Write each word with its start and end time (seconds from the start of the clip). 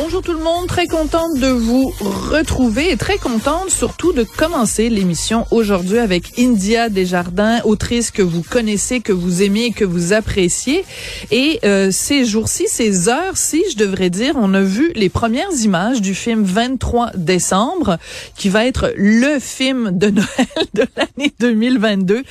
Bonjour 0.00 0.22
tout 0.22 0.32
le 0.32 0.38
monde, 0.38 0.68
très 0.68 0.86
contente 0.86 1.40
de 1.40 1.48
vous 1.48 1.92
retrouver 2.30 2.92
et 2.92 2.96
très 2.96 3.18
contente 3.18 3.68
surtout 3.68 4.12
de 4.12 4.22
commencer 4.22 4.90
l'émission 4.90 5.44
aujourd'hui 5.50 5.98
avec 5.98 6.38
India 6.38 6.88
Desjardins, 6.88 7.60
autrice 7.64 8.12
que 8.12 8.22
vous 8.22 8.42
connaissez, 8.42 9.00
que 9.00 9.12
vous 9.12 9.42
aimez 9.42 9.64
et 9.64 9.70
que 9.72 9.84
vous 9.84 10.12
appréciez. 10.12 10.84
Et 11.32 11.58
euh, 11.64 11.90
ces 11.90 12.24
jours-ci, 12.24 12.68
ces 12.68 13.08
heures-ci, 13.08 13.64
je 13.72 13.76
devrais 13.76 14.08
dire, 14.08 14.34
on 14.36 14.54
a 14.54 14.60
vu 14.60 14.92
les 14.94 15.08
premières 15.08 15.52
images 15.64 16.00
du 16.00 16.14
film 16.14 16.44
23 16.44 17.10
décembre, 17.16 17.98
qui 18.36 18.50
va 18.50 18.66
être 18.66 18.92
le 18.96 19.40
film 19.40 19.98
de 19.98 20.10
Noël 20.10 20.66
de 20.74 20.86
l'année 20.96 21.34
2022, 21.40 22.22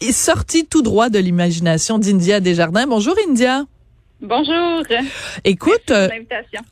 et 0.00 0.12
sorti 0.12 0.64
tout 0.64 0.82
droit 0.82 1.08
de 1.08 1.18
l'imagination 1.18 1.98
d'India 1.98 2.38
Desjardins. 2.38 2.86
Bonjour 2.86 3.16
India. 3.28 3.64
Bonjour. 4.22 4.82
Écoute, 5.44 5.90
euh, 5.90 6.08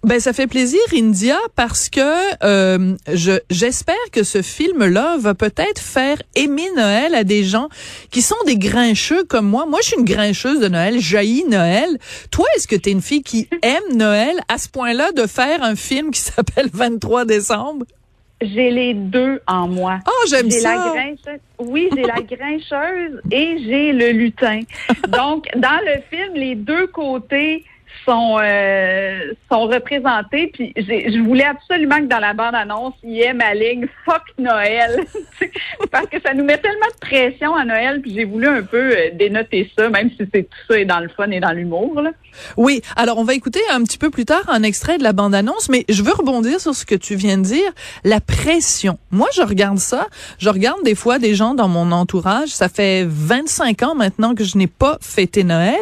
ben 0.02 0.18
ça 0.18 0.32
fait 0.32 0.46
plaisir 0.46 0.80
India 0.94 1.36
parce 1.54 1.90
que 1.90 2.00
euh, 2.42 2.96
je 3.12 3.32
j'espère 3.50 3.94
que 4.12 4.22
ce 4.22 4.40
film-là 4.40 5.18
va 5.18 5.34
peut-être 5.34 5.78
faire 5.78 6.16
aimer 6.36 6.66
Noël 6.74 7.14
à 7.14 7.22
des 7.22 7.44
gens 7.44 7.68
qui 8.10 8.22
sont 8.22 8.42
des 8.46 8.56
grincheux 8.56 9.24
comme 9.24 9.46
moi. 9.46 9.66
Moi, 9.66 9.80
je 9.82 9.88
suis 9.88 9.98
une 9.98 10.06
grincheuse 10.06 10.58
de 10.58 10.68
Noël, 10.68 10.98
jaillis 11.00 11.44
Noël. 11.44 11.98
Toi, 12.30 12.46
est-ce 12.56 12.66
que 12.66 12.76
tu 12.76 12.88
es 12.88 12.92
une 12.92 13.02
fille 13.02 13.22
qui 13.22 13.46
aime 13.62 13.94
Noël 13.94 14.36
à 14.48 14.56
ce 14.56 14.70
point-là 14.70 15.12
de 15.12 15.26
faire 15.26 15.62
un 15.62 15.76
film 15.76 16.12
qui 16.12 16.20
s'appelle 16.22 16.70
23 16.72 17.26
décembre? 17.26 17.84
J'ai 18.40 18.70
les 18.70 18.94
deux 18.94 19.42
en 19.46 19.68
moi. 19.68 19.98
Oh, 20.06 20.26
j'aime 20.28 20.50
ça. 20.50 20.76
La 20.76 20.92
grincheuse, 20.92 21.40
oui, 21.58 21.88
j'ai 21.94 22.02
la 22.02 22.20
grincheuse 22.20 23.20
et 23.30 23.58
j'ai 23.58 23.92
le 23.92 24.10
lutin. 24.10 24.60
Donc, 25.08 25.46
dans 25.56 25.80
le 25.84 26.00
film, 26.10 26.34
les 26.34 26.54
deux 26.54 26.86
côtés 26.88 27.64
sont 28.04 28.38
euh, 28.40 29.32
sont 29.50 29.66
représentés. 29.66 30.50
Puis 30.52 30.72
je 30.76 31.20
voulais 31.22 31.44
absolument 31.44 31.98
que 31.98 32.06
dans 32.06 32.18
la 32.18 32.34
bande 32.34 32.54
annonce 32.54 32.94
il 33.02 33.12
y 33.12 33.22
ait 33.22 33.32
ma 33.32 33.54
ligne 33.54 33.86
Fuck 34.04 34.22
Noël 34.38 35.04
parce 35.90 36.06
que 36.06 36.20
ça 36.20 36.34
nous 36.34 36.44
met 36.44 36.58
tellement 36.58 36.86
de 36.86 37.06
pression 37.06 37.54
à 37.54 37.64
Noël. 37.64 38.00
Puis 38.00 38.14
j'ai 38.14 38.24
voulu 38.24 38.46
un 38.46 38.62
peu 38.62 38.92
euh, 38.96 39.10
dénoter 39.14 39.70
ça, 39.76 39.88
même 39.88 40.10
si 40.10 40.28
c'est 40.32 40.44
tout 40.44 40.58
ça 40.68 40.78
est 40.78 40.84
dans 40.84 41.00
le 41.00 41.08
fun 41.08 41.30
et 41.30 41.40
dans 41.40 41.52
l'humour. 41.52 42.02
Oui. 42.56 42.82
Alors 42.96 43.18
on 43.18 43.24
va 43.24 43.34
écouter 43.34 43.60
un 43.72 43.82
petit 43.82 43.98
peu 43.98 44.10
plus 44.10 44.24
tard 44.24 44.44
un 44.48 44.62
extrait 44.62 44.98
de 44.98 45.02
la 45.02 45.12
bande 45.12 45.34
annonce, 45.34 45.68
mais 45.68 45.84
je 45.88 46.02
veux 46.02 46.12
rebondir 46.12 46.60
sur 46.60 46.74
ce 46.74 46.84
que 46.84 46.94
tu 46.94 47.14
viens 47.14 47.38
de 47.38 47.44
dire. 47.44 47.72
La 48.04 48.20
pression. 48.20 48.98
Moi, 49.10 49.28
je 49.34 49.42
regarde 49.42 49.78
ça. 49.78 50.08
Je 50.38 50.48
regarde 50.48 50.82
des 50.84 50.94
fois 50.94 51.18
des 51.18 51.34
gens 51.34 51.54
dans 51.54 51.68
mon 51.68 51.92
entourage. 51.92 52.48
Ça 52.48 52.68
fait 52.68 53.04
25 53.06 53.82
ans 53.82 53.94
maintenant 53.94 54.34
que 54.34 54.44
je 54.44 54.58
n'ai 54.58 54.66
pas 54.66 54.98
fêté 55.00 55.44
Noël, 55.44 55.80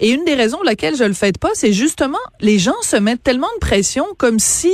et 0.00 0.10
une 0.10 0.24
des 0.24 0.34
raisons 0.34 0.58
pour 0.58 0.64
laquelle 0.64 0.96
je 0.96 1.04
le 1.04 1.12
fête 1.12 1.38
pas, 1.38 1.53
c'est 1.54 1.72
justement 1.72 2.18
les 2.40 2.58
gens 2.58 2.80
se 2.82 2.96
mettent 2.96 3.22
tellement 3.22 3.48
de 3.54 3.60
pression 3.60 4.04
comme 4.18 4.38
si 4.38 4.72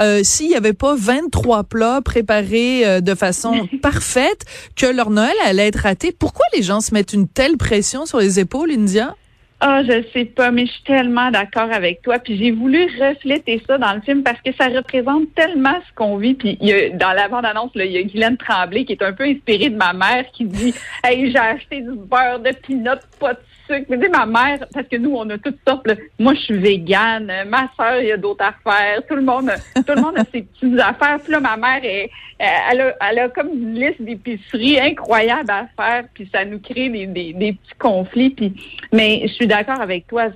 euh, 0.00 0.22
s'il 0.22 0.50
y 0.50 0.54
avait 0.54 0.72
pas 0.72 0.94
23 0.96 1.64
plats 1.64 2.00
préparés 2.02 2.86
euh, 2.86 3.00
de 3.00 3.14
façon 3.14 3.68
parfaite 3.82 4.44
que 4.76 4.86
leur 4.86 5.10
Noël 5.10 5.34
allait 5.44 5.68
être 5.68 5.80
raté. 5.80 6.12
Pourquoi 6.12 6.44
les 6.54 6.62
gens 6.62 6.80
se 6.80 6.92
mettent 6.92 7.12
une 7.12 7.28
telle 7.28 7.56
pression 7.56 8.06
sur 8.06 8.18
les 8.18 8.40
épaules, 8.40 8.70
India? 8.70 9.14
Ah, 9.64 9.84
je 9.84 10.02
sais 10.12 10.24
pas, 10.24 10.50
mais 10.50 10.66
je 10.66 10.72
suis 10.72 10.82
tellement 10.82 11.30
d'accord 11.30 11.70
avec 11.70 12.02
toi. 12.02 12.18
Puis 12.18 12.36
j'ai 12.36 12.50
voulu 12.50 12.84
refléter 13.00 13.62
ça 13.64 13.78
dans 13.78 13.94
le 13.94 14.00
film 14.00 14.24
parce 14.24 14.40
que 14.40 14.50
ça 14.58 14.66
représente 14.66 15.32
tellement 15.36 15.76
ce 15.88 15.94
qu'on 15.94 16.16
vit. 16.16 16.34
Puis 16.34 16.58
il 16.60 16.68
y 16.68 16.72
a, 16.72 16.90
dans 16.90 17.12
la 17.12 17.28
bande-annonce, 17.28 17.70
il 17.76 17.92
y 17.92 17.96
a 17.96 18.02
Guylaine 18.02 18.36
Tremblay 18.36 18.84
qui 18.84 18.94
est 18.94 19.02
un 19.02 19.12
peu 19.12 19.22
inspirée 19.22 19.70
de 19.70 19.76
ma 19.76 19.92
mère 19.92 20.24
qui 20.32 20.46
dit 20.46 20.74
Hey, 21.04 21.30
j'ai 21.30 21.38
acheté 21.38 21.80
du 21.80 21.92
beurre 21.92 22.40
de 22.40 22.50
pinot, 22.50 22.98
pas 23.20 23.34
de 23.34 23.38
sucre. 23.72 23.86
Mais 23.88 24.08
ma 24.08 24.26
mère, 24.26 24.66
parce 24.72 24.86
que 24.88 24.96
nous, 24.96 25.14
on 25.14 25.28
a 25.30 25.38
toutes 25.38 25.58
sortes. 25.66 25.86
Moi, 26.18 26.34
je 26.34 26.40
suis 26.40 26.58
végane. 26.58 27.32
Ma 27.48 27.68
soeur, 27.76 28.00
il 28.00 28.08
y 28.08 28.12
a 28.12 28.16
d'autres 28.16 28.44
affaires. 28.44 29.02
Tout 29.08 29.16
le 29.16 29.22
monde, 29.22 29.50
tout 29.74 29.94
le 29.94 30.00
monde 30.00 30.18
a 30.18 30.24
ses 30.32 30.42
petites 30.42 30.78
affaires. 30.80 31.18
Puis 31.22 31.32
là, 31.32 31.40
ma 31.40 31.56
mère, 31.56 31.80
elle, 32.38 33.18
a, 33.18 33.28
comme 33.28 33.50
une 33.52 33.74
liste 33.74 34.00
d'épiceries 34.00 34.80
incroyables 34.80 35.50
à 35.50 35.66
faire. 35.76 36.04
Puis 36.14 36.28
ça 36.32 36.44
nous 36.44 36.60
crée 36.60 36.88
des, 36.88 37.32
petits 37.34 37.78
conflits. 37.78 38.30
Puis, 38.30 38.54
mais 38.92 39.22
je 39.26 39.32
suis 39.32 39.46
d'accord 39.46 39.80
avec 39.80 40.06
toi. 40.06 40.28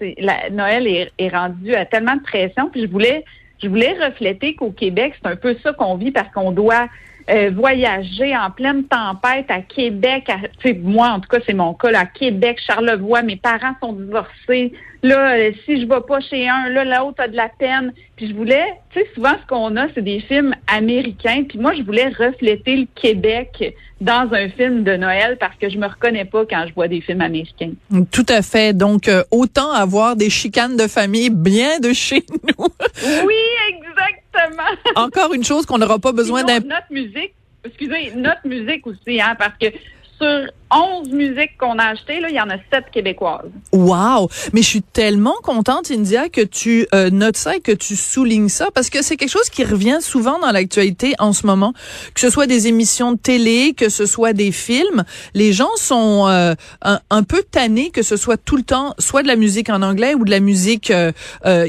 Noël 0.51 0.87
est, 0.87 1.13
est 1.19 1.29
rendu 1.29 1.75
à 1.75 1.85
tellement 1.85 2.17
de 2.17 2.23
pression. 2.23 2.69
Puis 2.71 2.83
je 2.83 2.89
voulais, 2.89 3.25
je 3.63 3.69
voulais 3.69 3.97
refléter 4.05 4.55
qu'au 4.55 4.71
Québec, 4.71 5.15
c'est 5.21 5.29
un 5.29 5.37
peu 5.37 5.57
ça 5.63 5.73
qu'on 5.73 5.97
vit 5.97 6.11
parce 6.11 6.33
qu'on 6.33 6.53
doit 6.53 6.89
euh, 7.29 7.51
voyager 7.55 8.37
en 8.37 8.51
pleine 8.51 8.85
tempête 8.85 9.47
à 9.51 9.61
Québec. 9.61 10.29
À, 10.29 10.37
moi, 10.83 11.09
en 11.09 11.21
tout 11.21 11.29
cas, 11.29 11.39
c'est 11.45 11.55
mon 11.55 11.75
cas. 11.75 11.91
Là, 11.91 12.01
à 12.01 12.07
Québec, 12.07 12.61
Charlevoix, 12.65 13.23
mes 13.23 13.37
parents 13.37 13.75
sont 13.81 13.93
divorcés. 13.93 14.73
Là, 15.03 15.37
euh, 15.37 15.53
si 15.65 15.81
je 15.81 15.87
vais 15.87 16.01
pas 16.07 16.21
chez 16.21 16.49
un, 16.49 16.69
là, 16.69 16.85
l'autre 16.85 17.23
a 17.23 17.29
de 17.29 17.37
la 17.37 17.49
peine. 17.49 17.93
Puis 18.17 18.29
je 18.29 18.35
voulais, 18.35 18.67
tu 18.91 19.01
sais, 19.01 19.07
souvent 19.15 19.35
ce 19.43 19.47
qu'on 19.47 19.77
a, 19.77 19.87
c'est 19.95 20.03
des 20.03 20.21
films 20.21 20.55
américains. 20.69 21.45
Puis 21.49 21.59
moi, 21.59 21.75
je 21.75 21.83
voulais 21.83 22.09
refléter 22.09 22.77
le 22.77 22.87
Québec 22.95 23.75
dans 24.01 24.29
un 24.33 24.49
film 24.51 24.85
de 24.85 24.97
Noël 24.97 25.37
parce 25.41 25.57
que 25.57 25.71
je 25.71 25.79
me 25.79 25.87
reconnais 25.87 26.25
pas 26.25 26.45
quand 26.45 26.67
je 26.69 26.75
vois 26.75 26.89
des 26.89 27.01
films 27.01 27.23
américains. 27.23 27.73
Tout 28.11 28.27
à 28.29 28.43
fait. 28.43 28.77
Donc, 28.77 29.09
euh, 29.09 29.25
autant 29.31 29.73
avoir 29.73 30.17
des 30.17 30.29
chicanes 30.31 30.77
de 30.77 30.87
famille 30.87 31.31
bien 31.31 31.81
de 31.81 31.93
chez 31.93 32.25
nous. 32.59 32.67
oui, 33.27 33.35
exactement. 33.71 34.63
Encore 34.97 35.33
une 35.33 35.45
chose 35.45 35.65
qu'on 35.65 35.79
n'aura 35.79 35.99
pas 35.99 36.13
besoin 36.13 36.45
d'un... 36.45 36.61
Notre 36.61 36.91
musique, 36.93 37.33
excusez, 37.65 38.13
notre 38.15 38.47
musique 38.47 38.87
aussi, 38.87 39.21
hein, 39.21 39.35
parce 39.39 39.55
que 39.59 39.67
sur 40.19 40.51
11 40.77 41.09
musiques 41.11 41.57
qu'on 41.59 41.79
a 41.79 41.85
achetées, 41.85 42.21
là, 42.21 42.29
il 42.29 42.35
y 42.35 42.41
en 42.41 42.51
a 42.51 42.57
7 42.73 42.91
québécoises. 42.93 43.51
Wow! 43.73 44.29
Mais 44.53 44.63
je 44.63 44.67
suis 44.67 44.83
tellement 44.83 45.37
contente, 45.43 45.91
India, 45.91 46.29
que 46.29 46.43
tu 46.43 46.87
euh, 46.95 47.11
notes 47.11 47.37
ça 47.37 47.57
et 47.57 47.61
que 47.61 47.73
tu 47.73 47.97
soulignes 47.97 48.49
ça 48.49 48.69
parce 48.75 48.91
que 48.91 49.03
c'est 49.03 49.17
quelque 49.17 49.31
chose 49.31 49.49
qui 49.49 49.65
revient 49.65 49.99
souvent 50.01 50.39
dans 50.39 50.53
l'actualité 50.53 51.15
en 51.19 51.33
ce 51.33 51.47
moment. 51.47 51.73
Que 52.15 52.21
ce 52.21 52.31
soit 52.31 52.47
des 52.47 52.67
émissions 52.67 53.13
de 53.13 53.19
télé, 53.19 53.75
que 53.77 53.89
ce 53.89 54.07
soit 54.07 54.33
des 54.33 54.53
films, 54.53 55.05
les 55.35 55.53
gens 55.53 55.75
sont 55.77 56.27
euh, 56.29 56.55
un, 56.83 57.23
peu 57.23 57.43
tannés 57.43 57.91
que 57.91 58.03
ce 58.03 58.17
soit 58.17 58.37
tout 58.37 58.57
le 58.57 58.63
temps 58.63 58.95
soit 58.99 59.23
de 59.23 59.29
la 59.29 59.37
musique 59.37 59.71
en 59.71 59.83
anglais 59.83 60.15
ou 60.15 60.25
de 60.25 60.31
la 60.31 60.41
musique 60.41 60.91
euh, 60.91 61.13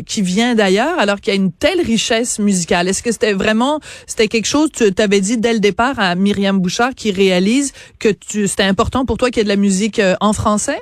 qui 0.06 0.22
vient 0.22 0.56
d'ailleurs 0.56 1.00
alors 1.00 1.20
qu'il 1.22 1.34
y 1.34 1.38
a 1.38 1.40
une 1.40 1.52
telle 1.52 1.82
richesse 1.82 2.40
musicale. 2.40 2.88
Est-ce 2.88 3.02
que 3.02 3.12
c'était 3.12 3.34
vraiment, 3.34 3.80
c'était 4.06 4.28
quelque 4.28 4.46
chose, 4.46 4.70
tu 4.72 4.92
t'avais 4.94 5.22
dit 5.22 5.38
dès 5.38 5.54
le 5.54 5.60
départ 5.60 6.00
à 6.00 6.16
Myriam 6.16 6.60
Bouchard 6.60 6.96
qui 6.96 7.12
réalise 7.12 7.74
que 8.00 8.10
c'était 8.30 8.64
important 8.64 8.97
pour 9.06 9.18
toi 9.18 9.30
qu'il 9.30 9.42
y 9.42 9.44
de 9.44 9.50
la 9.50 9.56
musique 9.56 10.00
euh, 10.00 10.16
en 10.22 10.34
français? 10.34 10.80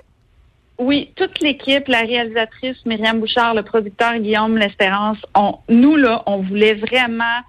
Oui, 0.78 1.12
toute 1.16 1.40
l'équipe, 1.40 1.88
la 1.88 2.02
réalisatrice 2.02 2.78
Myriam 2.86 3.20
Bouchard, 3.20 3.54
le 3.54 3.64
producteur 3.64 4.18
Guillaume 4.18 4.58
L'Espérance, 4.58 5.18
nous, 5.70 5.96
là, 5.96 6.24
on 6.26 6.42
voulait 6.42 6.74
vraiment 6.74 7.40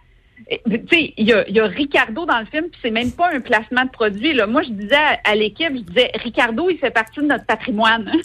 tu 0.49 0.81
sais, 0.91 1.13
il 1.17 1.27
y 1.27 1.33
a, 1.33 1.67
Ricardo 1.67 2.25
dans 2.25 2.39
le 2.39 2.47
film, 2.47 2.67
c'est 2.81 2.93
même 2.93 3.11
pas 3.11 3.31
un 3.35 3.41
placement 3.41 3.85
de 3.85 3.91
produit. 3.91 4.33
Là. 4.33 4.47
Moi, 4.47 4.63
je 4.63 4.71
disais 4.71 4.95
à, 5.25 5.35
l'équipe, 5.35 5.73
je 5.75 5.81
disais, 5.81 6.11
Ricardo, 6.23 6.71
il 6.71 6.79
fait 6.79 6.93
partie 6.93 7.21
de 7.21 7.27
notre 7.27 7.47
patrimoine. 7.47 8.11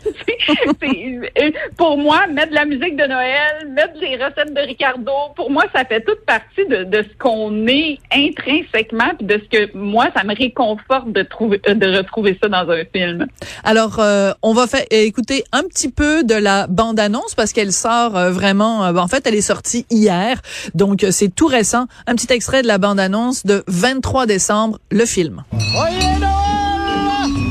Euh, 0.83 1.51
pour 1.77 1.97
moi, 1.97 2.27
mettre 2.27 2.49
de 2.49 2.55
la 2.55 2.65
musique 2.65 2.95
de 2.95 3.05
Noël, 3.05 3.69
mettre 3.69 3.93
les 4.01 4.15
recettes 4.15 4.53
de 4.53 4.59
Ricardo, 4.61 5.11
pour 5.35 5.49
moi, 5.49 5.63
ça 5.73 5.85
fait 5.85 6.01
toute 6.01 6.25
partie 6.25 6.65
de, 6.65 6.85
ce 7.03 7.17
qu'on 7.17 7.67
est 7.67 7.99
intrinsèquement, 8.11 9.11
puis 9.17 9.27
de 9.27 9.41
ce 9.41 9.57
que 9.57 9.77
moi, 9.77 10.07
ça 10.15 10.23
me 10.23 10.35
réconforte 10.35 11.11
de 11.11 11.23
trouver, 11.23 11.61
euh, 11.67 11.73
de 11.73 11.97
retrouver 11.97 12.37
ça 12.41 12.49
dans 12.49 12.69
un 12.69 12.83
film. 12.93 13.27
Alors, 13.63 13.99
euh, 13.99 14.31
on 14.41 14.53
va 14.53 14.67
faire 14.67 14.83
écouter 14.89 15.43
un 15.51 15.63
petit 15.63 15.91
peu 15.91 16.23
de 16.23 16.35
la 16.35 16.67
bande-annonce 16.67 17.35
parce 17.35 17.53
qu'elle 17.53 17.71
sort 17.71 18.11
vraiment. 18.31 18.81
en 18.81 19.07
fait, 19.07 19.25
elle 19.27 19.35
est 19.35 19.41
sortie 19.41 19.85
hier, 19.89 20.41
donc 20.73 21.05
c'est 21.11 21.33
tout 21.33 21.47
récent 21.47 21.87
petit 22.15 22.31
extrait 22.31 22.61
de 22.61 22.67
la 22.67 22.77
bande-annonce 22.77 23.45
de 23.45 23.63
23 23.67 24.25
décembre, 24.25 24.79
le 24.91 25.05
film. 25.05 25.43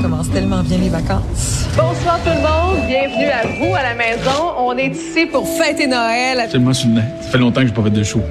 commence 0.01 0.29
tellement 0.31 0.63
bien 0.63 0.77
les 0.77 0.89
vacances. 0.89 1.65
Bonsoir 1.75 2.19
tout 2.23 2.29
le 2.29 2.41
monde, 2.41 2.85
bienvenue 2.87 3.25
à 3.25 3.47
vous 3.47 3.73
à 3.75 3.83
la 3.83 3.95
maison. 3.95 4.53
On 4.57 4.77
est 4.77 4.87
ici 4.87 5.25
pour 5.25 5.47
fêter 5.47 5.87
Noël. 5.87 6.47
C'est 6.51 6.59
moi, 6.59 6.73
Ça 6.73 6.83
fait 7.31 7.37
longtemps 7.37 7.61
que 7.61 7.67
je 7.67 7.73
pas 7.73 7.83
fait 7.83 7.89
de 7.91 8.03
show. 8.03 8.21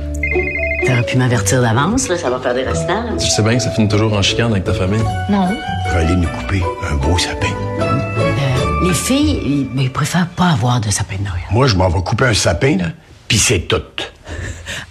T'aurais 0.87 1.02
pu 1.02 1.19
m'avertir 1.19 1.62
d'avance, 1.62 2.08
là, 2.08 2.16
ça 2.16 2.31
va 2.31 2.38
faire 2.38 2.54
des 2.54 2.64
restants. 2.64 3.16
Tu 3.19 3.28
sais 3.28 3.43
bien 3.43 3.56
que 3.56 3.62
ça 3.62 3.70
finit 3.70 3.88
toujours 3.88 4.12
en 4.12 4.22
chicane 4.22 4.50
avec 4.50 4.64
ta 4.64 4.72
famille. 4.72 5.02
Non. 5.28 5.49
On 5.87 5.93
va 5.93 5.99
aller 6.00 6.16
nous 6.16 6.28
couper 6.28 6.62
un 6.90 6.96
beau 6.96 7.19
sapin. 7.19 7.49
Euh, 7.81 8.87
les 8.87 8.94
filles, 8.94 9.69
ils, 9.76 9.93
préfèrent 9.93 10.28
pas 10.28 10.50
avoir 10.50 10.81
de 10.81 10.90
sapin 10.90 11.16
de 11.16 11.25
Noël. 11.25 11.43
Moi, 11.50 11.66
je 11.66 11.76
m'en 11.76 11.88
vais 11.88 12.00
couper 12.02 12.25
un 12.25 12.34
sapin, 12.34 12.76
là, 12.76 12.87
puis 13.28 13.38
c'est 13.38 13.60
tout. 13.60 13.82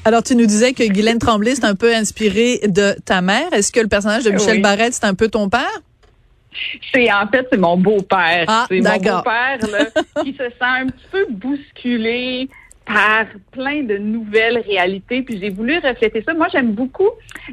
Alors, 0.06 0.24
tu 0.24 0.36
nous 0.36 0.46
disais 0.46 0.74
que 0.74 0.84
Guylaine 0.84 1.19
Tremblay, 1.19 1.56
c'est 1.56 1.66
un 1.66 1.75
peu 1.75 1.94
inspiré 1.94 2.60
de 2.66 2.96
ta 3.06 3.22
mère. 3.22 3.51
Est-ce 3.51 3.72
que 3.72 3.80
le 3.80 3.88
personnage 3.88 4.24
de 4.24 4.31
Michel 4.31 4.62
Barrette, 4.62 4.94
c'est 4.94 5.06
un 5.06 5.13
peu 5.13 5.28
ton 5.28 5.50
père? 5.50 5.81
C'est 6.94 7.12
en 7.12 7.28
fait 7.28 7.48
c'est 7.51 7.60
mon 7.60 7.78
beau-père. 7.78 8.46
Ah, 8.48 8.66
c'est 8.68 8.81
mon 8.81 8.98
beau-père 8.98 9.60
qui 10.24 10.31
se 10.31 10.38
sent 10.38 10.54
un 10.62 10.88
petit 10.88 11.06
peu 11.12 11.28
bousculé 11.30 12.50
par 12.86 13.25
plein 13.51 13.84
de 13.84 13.98
nouvelles 13.98 14.63
réalités. 14.68 15.22
Puis 15.22 15.40
j'ai 15.40 15.51
voulu 15.51 15.78
refléter 15.78 16.24
ça. 16.25 16.34
Moi, 16.34 16.48
j'aime 16.51 16.72
beaucoup, 16.72 17.10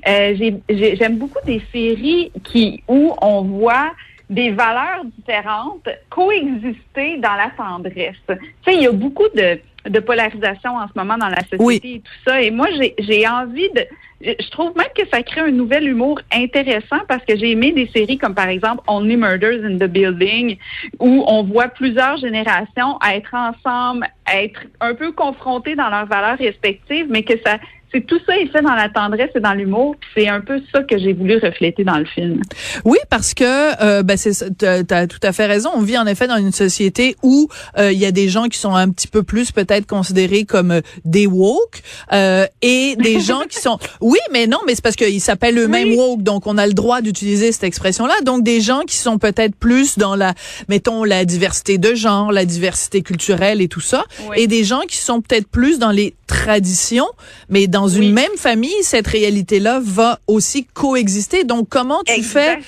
euh, 0.08 0.34
j'aime 0.68 1.18
beaucoup 1.18 1.44
des 1.44 1.62
séries 1.72 2.32
qui 2.44 2.82
où 2.88 3.14
on 3.20 3.42
voit 3.42 3.92
des 4.28 4.50
valeurs 4.50 5.04
différentes 5.04 5.88
coexister 6.10 7.18
dans 7.18 7.34
la 7.34 7.50
tendresse. 7.56 8.16
Tu 8.28 8.34
sais, 8.64 8.74
il 8.74 8.82
y 8.82 8.86
a 8.86 8.92
beaucoup 8.92 9.28
de, 9.34 9.58
de 9.88 10.00
polarisation 10.00 10.76
en 10.76 10.86
ce 10.88 10.92
moment 10.96 11.16
dans 11.16 11.28
la 11.28 11.42
société 11.44 11.94
et 11.94 12.00
tout 12.00 12.12
ça. 12.26 12.42
Et 12.42 12.50
moi, 12.50 12.66
j'ai 12.98 13.28
envie 13.28 13.70
de... 13.70 13.84
Je 14.20 14.50
trouve 14.50 14.74
même 14.76 14.88
que 14.96 15.06
ça 15.12 15.22
crée 15.22 15.42
un 15.42 15.50
nouvel 15.50 15.86
humour 15.86 16.20
intéressant 16.32 17.00
parce 17.06 17.22
que 17.24 17.36
j'ai 17.36 17.50
aimé 17.50 17.72
des 17.72 17.86
séries 17.88 18.16
comme 18.16 18.34
par 18.34 18.48
exemple 18.48 18.82
Only 18.86 19.16
Murders 19.16 19.62
in 19.62 19.76
the 19.76 19.90
Building 19.90 20.56
où 20.98 21.22
on 21.26 21.42
voit 21.42 21.68
plusieurs 21.68 22.16
générations 22.16 22.98
être 23.06 23.34
ensemble, 23.34 24.06
être 24.32 24.62
un 24.80 24.94
peu 24.94 25.12
confrontées 25.12 25.74
dans 25.74 25.90
leurs 25.90 26.06
valeurs 26.06 26.38
respectives, 26.38 27.06
mais 27.10 27.24
que 27.24 27.34
ça 27.44 27.58
c'est 27.92 28.06
tout 28.06 28.18
ça 28.26 28.36
est 28.36 28.46
fait 28.46 28.62
dans 28.62 28.74
la 28.74 28.88
tendresse 28.88 29.30
et 29.34 29.40
dans 29.40 29.54
l'humour. 29.54 29.96
C'est 30.14 30.28
un 30.28 30.40
peu 30.40 30.60
ça 30.72 30.82
que 30.82 30.98
j'ai 30.98 31.12
voulu 31.12 31.38
refléter 31.38 31.84
dans 31.84 31.98
le 31.98 32.04
film. 32.04 32.40
Oui, 32.84 32.98
parce 33.10 33.34
que 33.34 33.44
euh, 33.82 34.02
ben 34.02 34.16
c'est 34.16 34.62
as 34.62 35.06
tout 35.06 35.20
à 35.22 35.32
fait 35.32 35.46
raison. 35.46 35.70
On 35.74 35.82
vit 35.82 35.98
en 35.98 36.06
effet 36.06 36.26
dans 36.26 36.36
une 36.36 36.52
société 36.52 37.16
où 37.22 37.48
euh, 37.78 37.92
il 37.92 37.98
y 37.98 38.06
a 38.06 38.12
des 38.12 38.28
gens 38.28 38.46
qui 38.48 38.58
sont 38.58 38.74
un 38.74 38.90
petit 38.90 39.08
peu 39.08 39.22
plus 39.22 39.52
peut-être 39.52 39.86
considérés 39.86 40.44
comme 40.44 40.70
euh, 40.70 40.80
des 41.04 41.26
woke 41.26 41.82
euh, 42.12 42.46
et 42.62 42.96
des 42.96 43.20
gens 43.20 43.42
qui 43.48 43.58
sont 43.58 43.78
oui, 44.00 44.18
mais 44.32 44.46
non, 44.46 44.58
mais 44.66 44.74
c'est 44.74 44.82
parce 44.82 44.96
qu'ils 44.96 45.20
s'appellent 45.20 45.58
eux-mêmes 45.58 45.94
woke, 45.94 46.22
donc 46.22 46.46
on 46.46 46.58
a 46.58 46.66
le 46.66 46.72
droit 46.72 47.00
d'utiliser 47.00 47.52
cette 47.52 47.64
expression-là. 47.64 48.14
Donc 48.24 48.42
des 48.42 48.60
gens 48.60 48.80
qui 48.80 48.96
sont 48.96 49.18
peut-être 49.18 49.54
plus 49.56 49.98
dans 49.98 50.16
la 50.16 50.34
mettons 50.68 51.04
la 51.04 51.24
diversité 51.24 51.78
de 51.78 51.94
genre, 51.94 52.32
la 52.32 52.44
diversité 52.44 53.02
culturelle 53.02 53.60
et 53.60 53.68
tout 53.68 53.80
ça, 53.80 54.04
et 54.34 54.46
des 54.46 54.64
gens 54.64 54.80
qui 54.88 54.96
sont 54.96 55.20
peut-être 55.20 55.48
plus 55.48 55.78
dans 55.78 55.90
les 55.90 56.14
traditions, 56.26 57.08
mais 57.48 57.66
dans 57.66 57.75
une 57.86 58.12
même 58.12 58.36
famille, 58.36 58.82
cette 58.82 59.06
réalité-là 59.06 59.80
va 59.82 60.18
aussi 60.26 60.64
coexister. 60.64 61.44
Donc, 61.44 61.68
comment 61.68 62.02
tu 62.04 62.22
fais 62.22 62.58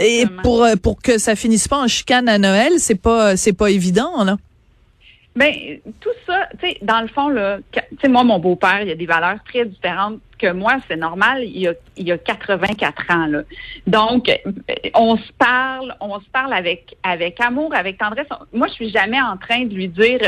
et 0.00 0.26
pour 0.42 0.64
euh, 0.64 0.76
pour 0.76 1.00
que 1.02 1.18
ça 1.18 1.36
finisse 1.36 1.68
pas 1.68 1.78
en 1.78 1.88
chicane 1.88 2.28
à 2.28 2.38
Noël, 2.38 2.74
c'est 2.78 3.00
pas 3.00 3.36
c'est 3.36 3.52
pas 3.52 3.70
évident 3.70 4.24
là. 4.24 4.36
Ben 5.34 5.52
tout 6.00 6.08
ça, 6.26 6.48
tu 6.58 6.66
sais, 6.66 6.78
dans 6.80 7.02
le 7.02 7.08
fond 7.08 7.28
là, 7.28 7.58
tu 7.70 7.80
sais 8.00 8.08
moi 8.08 8.24
mon 8.24 8.38
beau-père, 8.38 8.80
il 8.80 8.88
y 8.88 8.92
a 8.92 8.94
des 8.94 9.06
valeurs 9.06 9.38
très 9.46 9.66
différentes 9.66 10.20
que 10.38 10.52
moi, 10.52 10.76
c'est 10.88 10.96
normal, 10.96 11.44
il 11.44 11.58
y, 11.58 11.68
a, 11.68 11.74
il 11.96 12.06
y 12.06 12.12
a 12.12 12.18
84 12.18 13.10
ans. 13.10 13.26
Là. 13.26 13.42
Donc, 13.86 14.30
on 14.94 15.16
se 15.16 15.32
parle, 15.38 15.94
on 16.00 16.20
se 16.20 16.28
parle 16.32 16.52
avec 16.52 16.96
avec 17.02 17.40
amour, 17.40 17.74
avec 17.74 17.98
tendresse. 17.98 18.26
Moi, 18.52 18.66
je 18.68 18.72
suis 18.72 18.90
jamais 18.90 19.20
en 19.20 19.36
train 19.36 19.64
de 19.64 19.74
lui 19.74 19.88
dire 19.88 20.20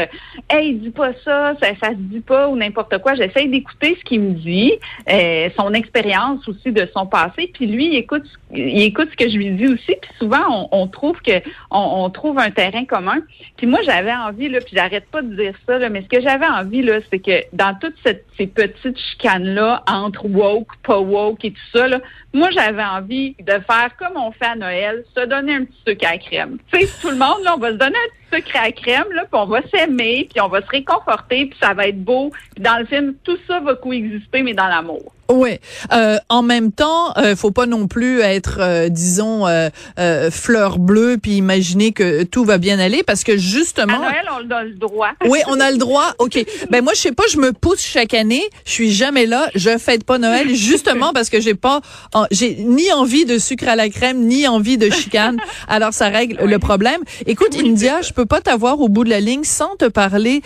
Hey, 0.51 0.75
dis 0.75 0.91
pas 0.91 1.13
ça, 1.25 1.55
ça, 1.61 1.69
ça 1.81 1.91
se 1.91 1.97
dit 1.97 2.21
pas 2.21 2.49
ou 2.49 2.57
n'importe 2.57 2.99
quoi. 2.99 3.15
J'essaie 3.15 3.47
d'écouter 3.47 3.97
ce 3.99 4.05
qu'il 4.05 4.21
me 4.21 4.33
dit, 4.33 4.73
euh, 5.11 5.49
son 5.57 5.73
expérience 5.75 6.47
aussi 6.49 6.73
de 6.73 6.89
son 6.95 7.07
passé. 7.07 7.51
Puis 7.53 7.67
lui, 7.67 7.87
il 7.87 7.97
écoute, 7.97 8.25
il 8.53 8.83
écoute 8.83 9.09
ce 9.11 9.17
que 9.17 9.31
je 9.31 9.37
lui 9.37 9.51
dis 9.53 9.67
aussi. 9.67 9.95
Puis 10.01 10.11
souvent, 10.19 10.69
on, 10.73 10.87
trouve 10.87 11.21
que 11.21 11.43
on, 11.71 12.09
trouve 12.11 12.39
un 12.39 12.51
terrain 12.51 12.85
commun. 12.85 13.19
Puis 13.57 13.67
moi, 13.67 13.81
j'avais 13.85 14.15
envie, 14.15 14.49
là, 14.49 14.61
puis 14.61 14.75
j'arrête 14.75 15.07
pas 15.11 15.23
de 15.23 15.35
dire 15.35 15.55
ça, 15.67 15.79
là, 15.79 15.89
mais 15.89 16.03
ce 16.03 16.09
que 16.09 16.21
j'avais 16.23 16.47
envie, 16.47 16.83
là, 16.83 16.99
c'est 17.11 17.19
que 17.19 17.45
dans 17.53 17.77
toutes 17.79 17.97
ces 18.37 18.47
petites 18.47 18.99
chicanes-là, 18.99 19.83
woke, 20.25 20.69
pas 20.83 20.99
woke 20.99 21.45
et 21.45 21.53
tout 21.53 21.79
ça, 21.79 21.89
là, 21.89 22.01
moi, 22.33 22.51
j'avais 22.51 22.85
envie 22.85 23.35
de 23.41 23.53
faire 23.53 23.91
comme 23.99 24.17
on 24.17 24.31
fait 24.33 24.47
à 24.47 24.57
Noël, 24.57 25.05
se 25.17 25.25
donner 25.25 25.55
un 25.55 25.65
petit 25.65 25.79
sucre 25.87 26.07
à 26.07 26.19
crème. 26.19 26.59
Tu 26.73 26.81
sais, 26.81 26.89
tout 27.01 27.11
le 27.11 27.17
monde, 27.17 27.43
là, 27.45 27.55
on 27.57 27.59
va 27.59 27.71
se 27.71 27.77
donner 27.77 27.97
un 27.97 28.09
petit 28.15 28.18
sucre 28.33 28.51
à 28.55 28.71
crème, 28.73 29.07
là, 29.15 29.23
puis 29.23 29.41
on 29.41 29.47
va 29.47 29.61
s'aimer, 29.69 30.29
puis 30.33 30.41
on 30.41 30.49
va 30.49 30.63
se 30.63 30.69
réconforter, 30.69 31.47
puis 31.47 31.59
ça 31.61 31.75
va 31.75 31.89
être 31.89 32.03
beau. 32.03 32.31
Puis 32.55 32.63
dans 32.63 32.79
le 32.79 32.87
film, 32.87 33.15
tout 33.25 33.39
ça 33.47 33.61
va 33.61 33.75
coexister, 33.75 34.43
mais 34.43 34.55
dans 34.55 34.69
l'amour. 34.69 35.13
Oui. 35.31 35.59
Euh, 35.93 36.17
en 36.31 36.41
même 36.41 36.73
temps, 36.73 37.13
euh, 37.19 37.37
faut 37.37 37.51
pas 37.51 37.67
non 37.67 37.87
plus 37.87 38.21
être, 38.21 38.61
euh, 38.61 38.89
disons, 38.89 39.47
euh, 39.47 39.69
euh, 39.99 40.31
fleur 40.31 40.79
bleue 40.79 41.19
puis 41.23 41.33
imaginer 41.33 41.93
que 41.93 42.23
tout 42.23 42.45
va 42.45 42.57
bien 42.57 42.79
aller 42.79 43.03
parce 43.03 43.25
que 43.25 43.37
justement. 43.37 44.01
À 44.07 44.11
Noël, 44.11 44.29
on 44.33 44.51
a 44.51 44.65
le 44.65 44.75
droit. 44.75 45.11
oui, 45.27 45.41
on 45.47 45.61
a 45.61 45.71
le 45.71 45.77
droit. 45.77 46.15
Ok. 46.19 46.43
Ben 46.71 46.83
moi, 46.83 46.95
je 46.95 47.01
sais 47.01 47.13
pas, 47.13 47.25
je 47.31 47.37
me 47.37 47.53
pousse 47.53 47.83
chaque 47.83 48.15
année. 48.15 48.43
Je 48.65 48.71
suis 48.71 48.91
jamais 48.91 49.27
là. 49.27 49.51
Je 49.55 49.77
fête 49.77 50.05
pas 50.05 50.17
Noël 50.17 50.55
justement 50.55 51.13
parce 51.13 51.29
que 51.29 51.41
j'ai 51.41 51.55
pas, 51.55 51.83
j'ai 52.31 52.55
ni 52.55 52.91
envie 52.93 53.27
de 53.27 53.37
sucre 53.37 53.69
à 53.69 53.77
la 53.77 53.91
crème 53.91 54.25
ni 54.25 54.49
envie 54.49 54.79
de 54.79 54.89
chicane. 54.89 55.37
Alors 55.69 55.93
ça 55.93 56.09
règle 56.09 56.43
le 56.43 56.59
problème. 56.59 57.03
Écoute, 57.27 57.55
India, 57.55 58.01
je 58.01 58.15
peux 58.23 58.27
pas 58.27 58.41
t'avoir 58.41 58.81
au 58.81 58.89
bout 58.89 59.05
de 59.05 59.11
la 59.11 59.21
ligne 59.21 59.45
sans 59.45 59.77
te 59.77 59.87
parler 59.87 60.43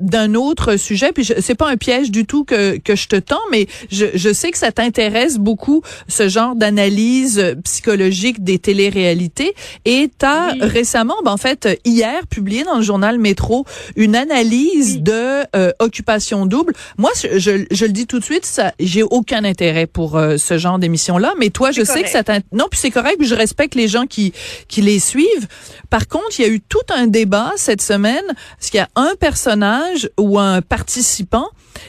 d'un 0.00 0.34
autre 0.34 0.76
sujet. 0.76 1.12
Puis 1.12 1.24
c'est 1.40 1.54
pas 1.54 1.68
un 1.68 1.76
piège 1.76 2.10
du 2.10 2.24
tout 2.26 2.44
que 2.44 2.78
que 2.78 2.96
je 2.96 3.08
te 3.08 3.16
tends, 3.16 3.36
mais 3.50 3.66
je 3.90 4.06
je 4.14 4.32
sais 4.32 4.50
que 4.50 4.58
ça 4.58 4.72
t'intéresse 4.72 5.38
beaucoup, 5.38 5.82
ce 6.06 6.28
genre 6.28 6.54
d'analyse 6.54 7.38
euh, 7.38 7.54
psychologique 7.64 8.44
des 8.44 8.58
téléréalités. 8.58 9.54
Et 9.84 10.10
tu 10.16 10.24
as 10.24 10.54
récemment, 10.60 11.16
ben, 11.24 11.32
en 11.32 11.36
fait, 11.36 11.80
hier, 11.84 12.26
publié 12.28 12.64
dans 12.64 12.76
le 12.76 12.82
journal 12.82 13.18
Métro, 13.18 13.64
une 13.96 14.14
analyse 14.14 15.00
de 15.00 15.44
euh, 15.56 15.72
occupation 15.80 16.46
double. 16.46 16.74
Moi, 16.96 17.10
je, 17.20 17.64
je, 17.70 17.84
le 17.84 17.92
dis 17.92 18.06
tout 18.06 18.18
de 18.18 18.24
suite, 18.24 18.46
ça, 18.46 18.72
j'ai 18.78 19.02
aucun 19.02 19.44
intérêt 19.44 19.86
pour 19.86 20.16
euh, 20.16 20.36
ce 20.36 20.58
genre 20.58 20.78
d'émission-là. 20.78 21.34
Mais 21.38 21.50
toi, 21.50 21.72
je 21.72 21.82
sais 21.82 22.02
que 22.02 22.10
ça 22.10 22.22
t'intéresse. 22.22 22.44
Non, 22.52 22.66
puis 22.70 22.78
c'est 22.80 22.90
correct, 22.90 23.16
puis 23.18 23.26
je 23.26 23.34
respecte 23.34 23.74
les 23.74 23.88
gens 23.88 24.06
qui, 24.06 24.32
qui 24.68 24.82
les 24.82 25.00
suivent. 25.00 25.48
Par 25.90 26.06
contre, 26.06 26.38
il 26.38 26.42
y 26.42 26.44
a 26.44 26.48
eu 26.48 26.60
tout 26.60 26.78
un 26.90 27.06
débat 27.10 27.52
cette 27.56 27.82
semaine, 27.82 28.24
parce 28.56 28.70
qu'il 28.70 28.78
y 28.78 28.82
a 28.82 28.88
un 28.96 29.14
personnage 29.18 30.08
ou 30.18 30.38
un 30.38 30.62
participant 30.62 31.46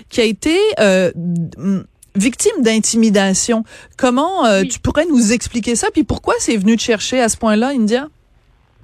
qui 0.10 0.21
a 0.21 0.24
été 0.24 0.57
euh, 0.80 1.12
victime 2.16 2.62
d'intimidation? 2.62 3.63
Comment 3.98 4.45
euh, 4.45 4.63
tu 4.63 4.80
pourrais 4.80 5.06
nous 5.06 5.33
expliquer 5.33 5.75
ça? 5.75 5.88
Puis 5.92 6.04
pourquoi 6.04 6.33
c'est 6.39 6.57
venu 6.57 6.75
te 6.77 6.81
chercher 6.81 7.19
à 7.21 7.30
ce 7.30 7.38
point-là, 7.38 7.69
India? 7.69 8.07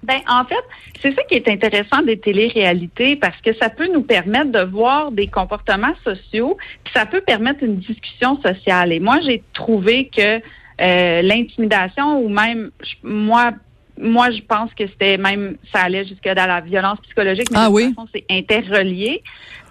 Ben, 0.03 0.19
en 0.27 0.45
fait, 0.45 0.63
c'est 1.01 1.15
ça 1.15 1.23
qui 1.23 1.35
est 1.35 1.47
intéressant 1.47 2.03
des 2.03 2.19
téléréalités 2.19 3.15
parce 3.15 3.39
que 3.41 3.55
ça 3.55 3.69
peut 3.69 3.89
nous 3.91 4.03
permettre 4.03 4.51
de 4.51 4.59
voir 4.59 5.11
des 5.11 5.27
comportements 5.27 5.95
sociaux, 6.03 6.57
puis 6.83 6.93
ça 6.95 7.07
peut 7.07 7.21
permettre 7.21 7.63
une 7.63 7.77
discussion 7.77 8.39
sociale. 8.41 8.91
Et 8.91 8.99
moi, 8.99 9.19
j'ai 9.25 9.41
trouvé 9.53 10.09
que 10.15 10.41
euh, 10.81 11.21
l'intimidation 11.21 12.19
ou 12.19 12.29
même 12.29 12.69
moi 13.01 13.53
moi, 13.97 14.31
je 14.31 14.41
pense 14.41 14.73
que 14.73 14.87
c'était 14.87 15.17
même, 15.17 15.57
ça 15.73 15.81
allait 15.81 16.05
jusqu'à 16.05 16.35
dans 16.35 16.47
la 16.47 16.61
violence 16.61 16.99
psychologique, 17.01 17.49
mais 17.51 17.59
ah, 17.61 17.69
de 17.69 17.73
oui? 17.73 17.85
toute 17.87 17.95
façon, 17.95 18.09
c'est 18.13 18.25
interrelié. 18.29 19.23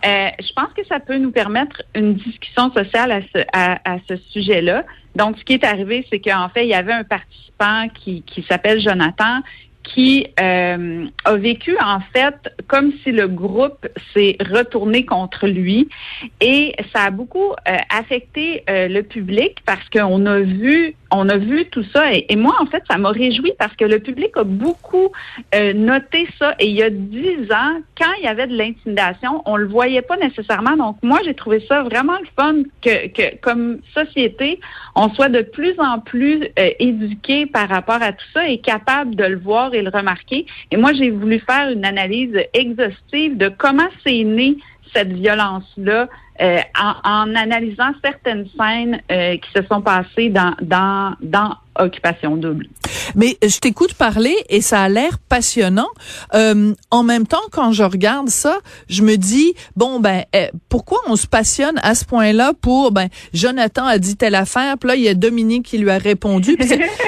Euh, 0.04 0.28
je 0.38 0.52
pense 0.54 0.72
que 0.76 0.84
ça 0.86 1.00
peut 1.00 1.16
nous 1.16 1.30
permettre 1.30 1.82
une 1.94 2.14
discussion 2.14 2.72
sociale 2.72 3.12
à 3.12 3.20
ce, 3.22 3.44
à, 3.52 3.94
à 3.94 3.98
ce 4.08 4.16
sujet-là. 4.30 4.84
Donc, 5.16 5.38
ce 5.38 5.44
qui 5.44 5.54
est 5.54 5.64
arrivé, 5.64 6.06
c'est 6.10 6.20
qu'en 6.20 6.48
fait, 6.48 6.64
il 6.64 6.68
y 6.68 6.74
avait 6.74 6.92
un 6.92 7.04
participant 7.04 7.88
qui, 7.94 8.22
qui 8.22 8.44
s'appelle 8.48 8.80
Jonathan, 8.80 9.40
qui 9.84 10.26
euh, 10.40 11.06
a 11.24 11.36
vécu 11.36 11.76
en 11.80 12.00
fait 12.12 12.34
comme 12.66 12.92
si 13.02 13.12
le 13.12 13.28
groupe 13.28 13.86
s'est 14.12 14.36
retourné 14.40 15.04
contre 15.04 15.46
lui 15.46 15.88
et 16.40 16.74
ça 16.94 17.04
a 17.04 17.10
beaucoup 17.10 17.52
euh, 17.52 17.76
affecté 17.90 18.64
euh, 18.68 18.88
le 18.88 19.02
public 19.02 19.58
parce 19.66 19.86
qu'on 19.90 20.24
a 20.26 20.40
vu 20.40 20.96
on 21.14 21.28
a 21.28 21.36
vu 21.36 21.66
tout 21.66 21.84
ça 21.92 22.12
et, 22.12 22.36
moi 22.36 22.54
en 22.60 22.66
fait 22.66 22.82
ça 22.88 22.98
m'a 22.98 23.10
réjoui 23.10 23.52
parce 23.58 23.74
que 23.76 23.84
le 23.84 23.98
public 23.98 24.36
a 24.36 24.44
beaucoup 24.44 25.10
noté 25.74 26.28
ça 26.38 26.54
et 26.58 26.66
il 26.66 26.76
y 26.76 26.82
a 26.82 26.90
dix 26.90 27.50
ans 27.50 27.80
quand 27.98 28.12
il 28.18 28.24
y 28.24 28.28
avait 28.28 28.46
de 28.46 28.56
l'intimidation 28.56 29.42
on 29.46 29.56
le 29.56 29.66
voyait 29.66 30.02
pas 30.02 30.16
nécessairement 30.16 30.76
donc 30.76 30.96
moi 31.02 31.20
j'ai 31.24 31.34
trouvé 31.34 31.64
ça 31.68 31.82
vraiment 31.82 32.18
le 32.18 32.26
fun 32.36 32.62
que, 32.82 33.08
que 33.08 33.36
comme 33.40 33.78
société 33.94 34.60
on 34.96 35.08
soit 35.10 35.28
de 35.28 35.42
plus 35.42 35.74
en 35.78 36.00
plus 36.00 36.48
éduqué 36.56 37.46
par 37.46 37.68
rapport 37.68 38.02
à 38.02 38.12
tout 38.12 38.26
ça 38.32 38.48
et 38.48 38.58
capable 38.58 39.14
de 39.16 39.24
le 39.24 39.38
voir 39.38 39.74
et 39.74 39.82
le 39.82 39.90
remarquer. 39.90 40.46
Et 40.70 40.76
moi, 40.76 40.92
j'ai 40.92 41.10
voulu 41.10 41.40
faire 41.40 41.70
une 41.70 41.84
analyse 41.84 42.36
exhaustive 42.52 43.36
de 43.36 43.48
comment 43.48 43.88
c'est 44.04 44.24
né 44.24 44.56
cette 44.92 45.12
violence-là 45.12 46.08
euh, 46.40 46.58
en, 47.04 47.34
analysant 47.34 47.92
certaines 48.02 48.46
scènes 48.58 49.00
euh, 49.10 49.36
qui 49.36 49.50
se 49.52 49.62
sont 49.62 49.80
passées 49.80 50.30
dans, 50.30 50.54
dans, 50.60 51.14
dans 51.20 51.56
Occupation 51.78 52.36
Double. 52.36 52.68
Mais 53.14 53.36
je 53.42 53.58
t'écoute 53.58 53.94
parler 53.94 54.34
et 54.48 54.60
ça 54.60 54.82
a 54.82 54.88
l'air 54.88 55.18
passionnant. 55.28 55.88
Euh, 56.34 56.72
en 56.90 57.02
même 57.02 57.26
temps, 57.26 57.42
quand 57.52 57.72
je 57.72 57.82
regarde 57.82 58.28
ça, 58.28 58.58
je 58.88 59.02
me 59.02 59.16
dis 59.16 59.54
bon 59.76 60.00
ben 60.00 60.24
eh, 60.32 60.50
pourquoi 60.68 60.98
on 61.06 61.16
se 61.16 61.26
passionne 61.26 61.78
à 61.82 61.94
ce 61.94 62.04
point-là 62.04 62.52
pour 62.60 62.92
ben 62.92 63.08
Jonathan 63.32 63.86
a 63.86 63.98
dit 63.98 64.16
telle 64.16 64.34
affaire, 64.34 64.78
puis 64.78 64.88
là 64.88 64.96
il 64.96 65.02
y 65.02 65.08
a 65.08 65.14
Dominique 65.14 65.66
qui 65.66 65.78
lui 65.78 65.90
a 65.90 65.98
répondu. 65.98 66.56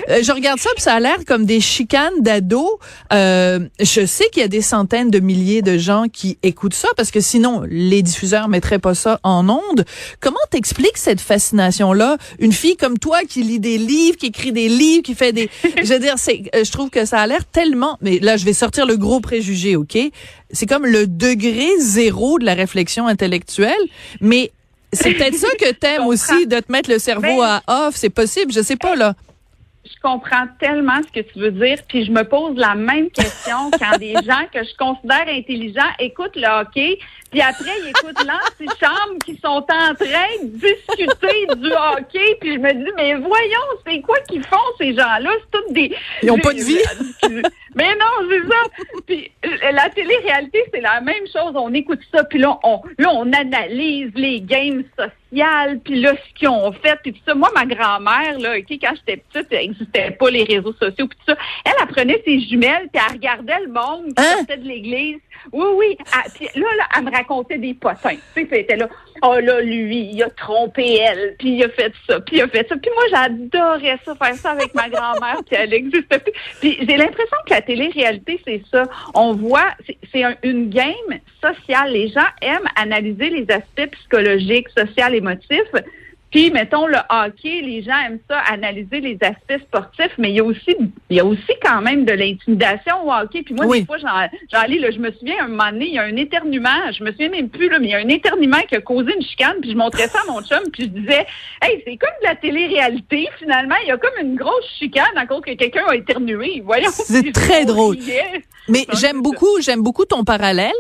Euh, 0.09 0.23
je 0.23 0.31
regarde 0.31 0.61
ça, 0.61 0.71
puis 0.75 0.83
ça 0.83 0.95
a 0.95 1.01
l'air 1.01 1.19
comme 1.27 1.47
des 1.47 1.61
chicanes 1.61 2.21
d'ados. 2.21 2.79
Euh, 3.13 3.61
je 3.81 4.07
sais 4.07 4.29
qu'il 4.31 4.41
y 4.41 4.45
a 4.45 4.49
des 4.49 4.61
centaines 4.61 5.11
de 5.11 5.19
milliers 5.19 5.63
de 5.63 5.79
gens 5.79 6.05
qui 6.13 6.39
écoutent 6.45 6.75
ça 6.75 6.89
parce 6.97 7.11
que 7.11 7.21
sinon 7.21 7.63
les 7.69 8.03
diffuseurs 8.03 8.49
mettraient 8.49 8.79
pas 8.79 8.95
ça 8.95 9.19
en 9.25 9.49
ondes. 9.49 9.85
Comment 10.21 10.37
t'expliques 10.51 10.97
cette 10.97 11.21
fascination-là? 11.21 12.19
Une 12.39 12.53
fille 12.53 12.77
comme 12.77 12.99
toi 12.99 13.23
qui 13.29 13.43
lit 13.43 13.59
des 13.59 13.79
livres, 13.79 14.17
qui 14.17 14.27
écrit 14.27 14.53
des 14.57 14.69
livres, 14.69 15.03
qui 15.03 15.15
fait 15.15 15.33
des 15.33 15.49
je 15.83 15.93
veux 15.93 16.01
dire, 16.01 16.15
c'est, 16.17 16.43
euh, 16.55 16.65
je 16.65 16.73
trouve 16.73 16.91
que 16.91 17.05
ça 17.05 17.21
a 17.21 17.27
l'air 17.27 17.45
tellement, 17.45 17.97
mais 18.01 18.19
là, 18.19 18.37
je 18.37 18.45
vais 18.45 18.53
sortir 18.53 18.87
le 18.87 18.97
gros 18.97 19.21
préjugé, 19.21 19.77
OK? 19.77 19.97
C'est 20.51 20.67
comme 20.67 20.87
le 20.87 21.07
degré 21.07 21.69
zéro 21.79 22.39
de 22.39 22.45
la 22.45 22.55
réflexion 22.55 23.07
intellectuelle, 23.07 23.75
mais 24.21 24.51
c'est 24.93 25.13
peut-être 25.13 25.37
ça 25.37 25.49
que 25.61 25.73
t'aimes 25.73 26.07
aussi, 26.07 26.47
de 26.47 26.59
te 26.59 26.73
mettre 26.73 26.91
le 26.91 26.99
cerveau 26.99 27.43
à 27.43 27.63
off. 27.67 27.95
C'est 27.97 28.11
possible, 28.11 28.53
je 28.53 28.63
sais 28.63 28.77
pas, 28.77 28.97
là. 28.97 29.15
Je 29.87 30.01
comprends 30.01 30.47
tellement 30.59 31.01
ce 31.07 31.21
que 31.21 31.27
tu 31.27 31.39
veux 31.39 31.51
dire, 31.51 31.79
puis 31.89 32.05
je 32.05 32.11
me 32.11 32.23
pose 32.23 32.57
la 32.57 32.75
même 32.75 33.11
question 33.11 33.71
quand 33.79 33.99
des 33.99 34.15
gens 34.15 34.47
que 34.53 34.63
je 34.65 34.77
considère 34.77 35.27
intelligents 35.29 35.93
écoutent 35.99 36.37
le 36.37 36.61
hockey, 36.61 36.99
puis 37.31 37.41
après 37.41 37.73
ils 37.83 37.89
écoutent 37.89 38.25
l'antichambre 38.25 39.19
qui 39.25 39.37
sont 39.37 39.49
en 39.49 39.95
train 39.95 40.33
de 40.43 40.49
discuter 40.49 41.47
du 41.57 41.71
hockey, 41.73 42.37
puis 42.41 42.55
je 42.55 42.59
me 42.59 42.73
dis 42.73 42.91
mais 42.97 43.15
voyons, 43.15 43.69
c'est 43.87 44.01
quoi 44.01 44.19
qu'ils 44.29 44.45
font 44.45 44.57
ces 44.79 44.95
gens-là? 44.95 45.31
C'est 45.41 45.59
toutes 45.59 45.73
des 45.73 45.95
Ils 46.23 46.31
ont 46.31 46.39
pas 46.39 46.53
de 46.53 46.61
vie. 46.61 46.79
mais 47.75 47.95
non, 47.97 48.29
c'est 48.29 48.47
ça. 48.49 48.85
Puis 49.67 49.75
la 49.75 49.89
télé-réalité, 49.91 50.63
c'est 50.73 50.81
la 50.81 51.01
même 51.01 51.27
chose. 51.33 51.53
On 51.55 51.73
écoute 51.75 52.01
ça, 52.15 52.23
puis 52.25 52.39
là 52.39 52.59
on 52.63 52.81
là 52.99 53.11
on 53.13 53.33
analyse 53.33 54.11
les 54.15 54.41
games 54.41 54.85
sociales, 54.97 55.81
puis 55.85 56.01
là 56.01 56.13
ce 56.15 56.39
qu'ils 56.39 56.49
ont 56.49 56.71
fait, 56.73 56.97
puis 57.03 57.13
tout 57.13 57.21
ça. 57.27 57.35
Moi, 57.35 57.51
ma 57.55 57.65
grand-mère 57.67 58.39
là, 58.39 58.57
ok, 58.59 58.79
quand 58.81 58.95
j'étais 58.97 59.23
petite, 59.33 59.49
il 59.51 59.57
n'existait 59.59 60.11
pas 60.13 60.31
les 60.31 60.45
réseaux 60.45 60.73
sociaux, 60.75 61.09
puis 61.09 61.19
tout 61.27 61.33
ça. 61.33 61.39
Elle 61.65 61.83
apprenait 61.83 62.23
ses 62.25 62.41
jumelles, 62.41 62.89
puis 62.93 63.03
elle 63.07 63.15
regardait 63.15 63.61
le 63.67 63.73
monde 63.73 64.07
qui 64.07 64.15
Hein? 64.19 64.37
sortait 64.39 64.57
de 64.59 64.69
l'église. 64.69 65.19
Oui, 65.53 65.67
oui. 65.77 65.97
Elle- 66.01 66.33
puis 66.33 66.49
là, 66.61 66.67
là, 66.79 66.85
elle 66.97 67.05
me 67.05 67.11
racontait 67.11 67.59
des 67.59 67.75
potins. 67.75 68.17
Tu 68.35 68.43
sais, 68.43 68.49
c'était 68.51 68.77
là. 68.77 68.89
Oh 69.23 69.37
là, 69.41 69.61
lui, 69.63 70.11
il 70.13 70.23
a 70.23 70.29
trompé 70.31 70.97
elle, 71.01 71.37
puis 71.39 71.53
il 71.57 71.65
a 71.65 71.69
fait 71.71 71.93
ça, 72.07 72.21
puis 72.21 72.37
il 72.37 72.43
a 72.43 72.49
fait 72.49 72.69
ça. 72.69 72.77
Puis 72.77 72.91
moi, 72.95 73.05
j'adorais 73.11 73.99
ça, 74.05 74.15
faire 74.15 74.35
ça 74.35 74.51
avec 74.51 74.75
ma 74.75 74.89
grand-mère, 74.91 75.39
puis 75.47 75.57
elle 75.59 75.71
n'existait 75.71 76.19
plus. 76.19 76.33
Puis 76.61 76.77
j'ai 76.81 76.97
l'impression 76.97 77.37
que 77.47 77.51
la 77.51 77.63
télé-réalité, 77.63 78.41
c'est 78.47 78.63
ça. 78.71 78.85
On 79.15 79.33
voit, 79.33 79.71
c'est- 79.87 79.97
c'est 80.13 80.23
un- 80.23 80.37
une 80.43 80.69
game 80.69 80.93
sociale. 81.43 81.93
Les 81.93 82.09
gens 82.09 82.27
aiment 82.43 82.69
analyser 82.77 83.31
les 83.31 83.47
aspects 83.51 83.91
psychologiques, 83.93 84.69
sociaux, 84.77 85.13
émotifs. 85.13 85.73
Puis, 86.31 86.51
mettons, 86.51 86.87
le 86.87 86.99
hockey, 87.09 87.61
les 87.63 87.83
gens 87.83 87.99
aiment 88.07 88.19
ça, 88.29 88.39
analyser 88.53 89.01
les 89.01 89.17
aspects 89.23 89.63
sportifs, 89.67 90.13
mais 90.19 90.31
il 90.31 90.37
y 90.37 90.41
a 90.41 90.45
aussi, 90.45 90.77
il 91.09 91.17
y 91.17 91.21
a 91.21 91.25
aussi 91.25 91.53
quand 91.63 91.81
même 91.81 92.05
de 92.05 92.13
l'intimidation 92.13 93.07
au 93.07 93.13
hockey. 93.13 93.43
Puis 93.43 93.55
moi, 93.55 93.67
Oui. 93.67 93.81
des 93.81 93.87
fois, 93.87 93.97
j'en, 93.99 94.63
lis, 94.67 94.79
là, 94.79 94.91
je 94.91 94.99
me 94.99 95.11
souviens, 95.13 95.45
un 95.45 95.49
moment 95.49 95.71
donné, 95.71 95.87
il 95.87 95.95
y 95.95 95.99
a 95.99 96.03
un 96.03 96.17
éternuement, 96.17 96.93
je 96.97 97.05
me 97.05 97.11
souviens 97.13 97.31
même 97.31 97.49
plus, 97.49 97.69
là, 97.69 97.79
mais 97.79 97.87
il 97.87 97.91
y 97.91 97.95
a 97.95 97.99
un 97.99 98.09
éternuement 98.09 98.61
qui 98.69 98.75
a 98.75 98.81
causé 98.81 99.15
une 99.15 99.23
chicane, 99.23 99.57
puis 99.61 99.71
je 99.71 99.77
montrais 99.77 100.09
ça 100.09 100.19
à 100.27 100.31
mon 100.33 100.43
chum, 100.43 100.61
puis 100.73 100.85
je 100.85 100.89
disais, 100.89 101.27
hey, 101.63 101.83
c'est 101.87 101.97
comme 101.97 102.11
de 102.23 102.27
la 102.27 102.35
télé-réalité, 102.35 103.29
finalement, 103.39 103.77
il 103.85 103.89
y 103.89 103.93
a 103.93 103.97
comme 103.97 104.19
une 104.21 104.37
grosse 104.37 104.67
chicane 104.79 105.17
à 105.17 105.27
cause 105.27 105.43
que 105.43 105.53
quelqu'un 105.55 105.85
a 105.89 105.95
éternué. 105.95 106.63
Voyons. 106.65 106.91
C'est 106.93 107.33
très 107.33 107.65
drôle. 107.65 107.97
Mais 108.69 108.85
j'aime 108.95 109.23
beaucoup, 109.23 109.61
j'aime 109.61 109.83
beaucoup 109.83 110.05
ton 110.05 110.25
parallèle. 110.25 110.73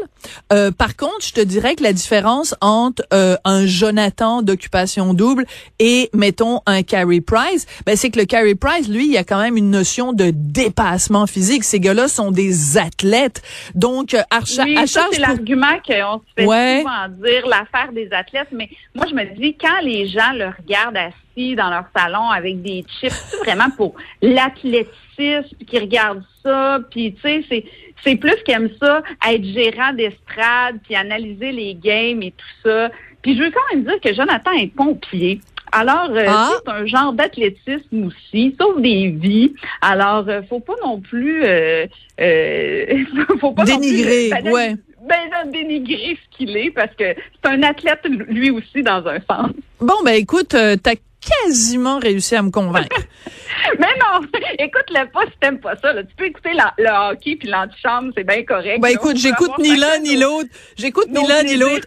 Euh, 0.53 0.73
par 0.73 0.97
contre, 0.97 1.25
je 1.25 1.33
te 1.33 1.41
dirais 1.41 1.77
que 1.77 1.85
la 1.85 1.93
différence 1.93 2.55
entre 2.61 3.05
euh, 3.13 3.37
un 3.45 3.65
Jonathan 3.67 4.43
d'occupation 4.43 5.15
double 5.15 5.36
et 5.79 6.09
mettons 6.15 6.61
un 6.67 6.83
Carey 6.83 7.21
Price, 7.21 7.67
ben 7.87 7.97
c'est 7.97 8.11
que 8.11 8.19
le 8.19 8.25
Carey 8.27 8.55
Price, 8.55 8.89
lui, 8.89 9.07
il 9.07 9.13
y 9.13 9.19
a 9.19 9.25
quand 9.25 9.41
même 9.41 9.57
une 9.57 9.71
notion 9.71 10.13
de 10.13 10.31
dépassement 10.35 11.27
physique. 11.27 11.65
Ces 11.65 11.81
gars-là 11.81 12.09
sont 12.09 12.31
des 12.31 12.79
athlètes, 12.79 13.43
donc 13.75 14.15
euh, 14.15 14.21
à, 14.31 14.41
Oui, 14.65 14.77
à 14.77 14.87
ça, 14.87 15.01
charge 15.03 15.15
c'est 15.15 15.21
pour- 15.23 15.29
l'argument 15.29 15.77
qu'on 15.87 16.19
se 16.19 16.25
fait 16.37 16.47
Ouais. 16.47 16.79
souvent 16.83 17.09
dire, 17.25 17.47
l'affaire 17.47 17.93
des 17.93 18.09
athlètes. 18.13 18.49
Mais 18.53 18.69
moi, 18.95 19.07
je 19.09 19.15
me 19.15 19.25
dis, 19.39 19.57
quand 19.57 19.81
les 19.83 20.09
gens 20.09 20.33
le 20.35 20.47
regardent 20.47 20.97
assis 20.97 21.55
dans 21.55 21.69
leur 21.71 21.85
salon 21.97 22.31
avec 22.31 22.63
des 22.63 22.85
chips, 23.01 23.13
c'est 23.31 23.37
vraiment 23.39 23.71
pour 23.77 23.95
l'athlétisme, 24.23 25.55
puis 25.59 25.67
qu'ils 25.67 25.81
regardent 25.81 26.25
ça, 26.43 26.79
puis 26.91 27.15
tu 27.15 27.21
sais, 27.23 27.45
c'est 27.49 27.65
c'est 28.05 28.17
plus 28.17 28.37
qu'aiment 28.45 28.69
ça, 28.81 29.03
être 29.29 29.43
gérant 29.45 29.93
d'estrade, 29.95 30.77
puis 30.85 30.95
analyser 30.95 31.51
les 31.51 31.75
games 31.75 32.23
et 32.23 32.31
tout 32.31 32.69
ça. 32.69 32.91
Puis 33.27 33.37
je 33.37 33.43
veux 33.43 33.51
quand 33.51 33.75
même 33.75 33.83
dire 33.85 34.01
que 34.01 34.15
Jonathan 34.15 34.53
est 34.53 34.69
pompier. 34.73 35.41
Alors, 35.73 36.11
euh, 36.11 36.25
Ah. 36.29 36.51
c'est 36.65 36.71
un 36.71 36.87
genre 36.87 37.13
d'athlétisme 37.13 38.07
aussi, 38.07 38.55
sauve 38.61 38.81
des 38.81 39.09
vies. 39.09 39.53
Alors, 39.83 40.25
euh, 40.29 40.43
faut 40.49 40.61
pas 40.61 40.75
non 40.85 41.01
plus, 41.01 41.43
euh, 41.45 41.87
euh, 42.21 42.87
faut 43.41 43.51
pas 43.51 43.65
non 43.65 43.79
plus, 43.79 43.87
Dénigrer, 43.91 44.31
ouais. 44.53 44.77
Ben, 45.09 45.51
dénigrer 45.51 46.17
ce 46.23 46.37
qu'il 46.39 46.57
est 46.57 46.71
parce 46.71 46.95
que 46.97 47.05
c'est 47.15 47.51
un 47.51 47.63
athlète 47.65 48.01
lui 48.29 48.51
aussi 48.51 48.83
dans 48.85 49.05
un 49.09 49.19
sens. 49.29 49.51
Bon, 49.81 49.95
ben 50.05 50.13
écoute, 50.15 50.51
t'as 50.83 50.95
quasiment 51.21 51.99
réussi 51.99 52.37
à 52.37 52.43
me 52.43 52.51
convaincre. 52.51 52.97
Mais 53.81 53.87
non, 54.01 54.27
écoute-le 54.59 55.11
pas 55.11 55.23
si 55.27 55.33
t'aimes 55.41 55.59
pas 55.61 55.75
ça. 55.77 55.93
Là. 55.93 56.05
Tu 56.05 56.15
peux 56.17 56.27
écouter 56.27 56.53
la- 56.55 56.75
le 56.79 57.13
hockey 57.13 57.35
puis 57.37 57.49
l'antichambre, 57.49 58.13
c'est 58.17 58.25
bien 58.25 58.45
correct. 58.45 58.81
ben 58.81 58.89
là. 58.89 58.95
écoute, 58.95 59.17
j'écoute 59.17 59.53
ni 59.59 59.77
l'un 59.77 59.99
ni 59.99 60.17
l'autre. 60.17 60.49
J'écoute 60.77 61.09
ni 61.11 61.27
l'un 61.27 61.43
ni 61.43 61.57
l'autre. 61.57 61.87